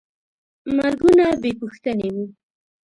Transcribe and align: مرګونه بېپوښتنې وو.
مرګونه 0.77 1.25
بېپوښتنې 1.41 2.09
وو. 2.15 2.25